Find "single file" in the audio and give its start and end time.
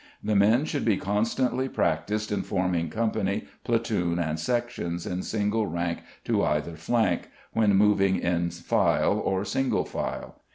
9.45-10.39